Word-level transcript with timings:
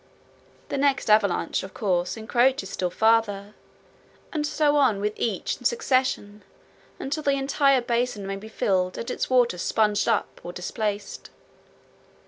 The 0.69 0.79
next 0.79 1.11
avalanche, 1.11 1.61
of 1.61 1.75
course, 1.75 2.17
encroaches 2.17 2.71
still 2.71 2.89
farther, 2.89 3.53
and 4.33 4.47
so 4.47 4.75
on 4.75 4.99
with 4.99 5.13
each 5.15 5.57
in 5.57 5.65
succession 5.65 6.41
until 6.97 7.21
the 7.21 7.33
entire 7.37 7.81
basin 7.81 8.25
may 8.25 8.37
be 8.37 8.49
filled 8.49 8.97
and 8.97 9.11
its 9.11 9.29
water 9.29 9.59
sponged 9.59 10.07
up 10.07 10.41
or 10.43 10.53
displaced. 10.53 11.29